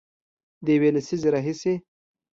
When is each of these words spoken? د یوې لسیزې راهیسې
د 0.63 0.65
یوې 0.75 0.89
لسیزې 0.95 1.29
راهیسې 1.33 1.73